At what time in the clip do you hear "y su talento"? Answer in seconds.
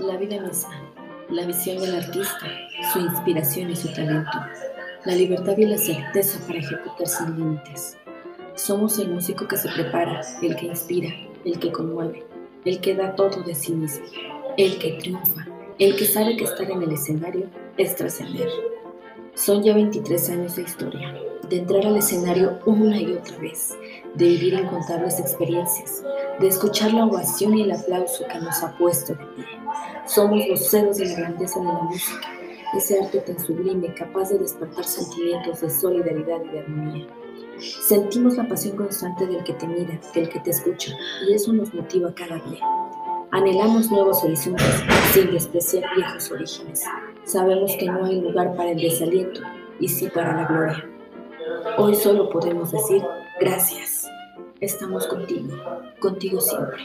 3.68-4.38